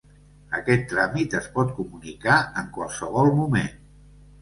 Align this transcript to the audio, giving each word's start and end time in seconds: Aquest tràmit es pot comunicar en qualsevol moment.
Aquest 0.59 0.87
tràmit 0.93 1.37
es 1.41 1.51
pot 1.59 1.71
comunicar 1.81 2.41
en 2.65 2.75
qualsevol 2.81 3.35
moment. 3.45 3.73